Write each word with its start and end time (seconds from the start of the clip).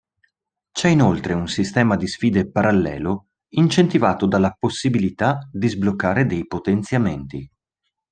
C'è 0.71 0.87
inoltre 0.89 1.33
un 1.33 1.47
sistema 1.47 1.95
di 1.95 2.07
sfide 2.07 2.49
parallelo, 2.49 3.27
incentivato 3.49 4.25
dalla 4.25 4.49
possibilità 4.57 5.47
di 5.51 5.67
sbloccare 5.69 6.25
dei 6.25 6.47
potenziamenti. 6.47 7.47